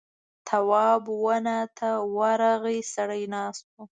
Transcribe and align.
تواب 0.47 1.03
ونه 1.23 1.57
ته 1.77 1.89
ورغی 2.17 2.79
سړی 2.93 3.23
ناست 3.33 3.63
و. 3.73 3.85